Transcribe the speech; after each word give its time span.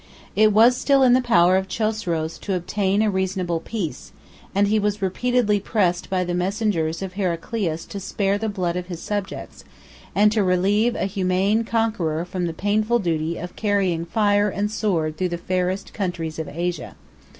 It 0.35 0.51
was 0.51 0.75
still 0.75 1.03
in 1.03 1.13
the 1.13 1.21
power 1.21 1.57
of 1.57 1.67
Chosroes 1.67 2.39
to 2.39 2.55
obtain 2.55 3.03
a 3.03 3.11
reasonable 3.11 3.59
peace; 3.59 4.11
and 4.55 4.67
he 4.67 4.79
was 4.79 4.99
repeatedly 4.99 5.59
pressed 5.59 6.09
by 6.09 6.23
the 6.23 6.33
messengers 6.33 7.03
of 7.03 7.13
Heraclius 7.13 7.85
to 7.85 7.99
spare 7.99 8.39
the 8.39 8.49
blood 8.49 8.75
of 8.75 8.87
his 8.87 8.99
subjects, 8.99 9.63
and 10.15 10.31
to 10.31 10.41
relieve 10.43 10.95
a 10.95 11.05
humane 11.05 11.63
conqueror 11.65 12.25
from 12.25 12.47
the 12.47 12.51
painful 12.53 12.97
duty 12.97 13.37
of 13.37 13.55
carrying 13.55 14.05
fire 14.07 14.49
and 14.49 14.71
sword 14.71 15.17
through 15.17 15.29
the 15.29 15.37
fairest 15.37 15.93
countries 15.93 16.39
of 16.39 16.49
Asia. 16.49 16.95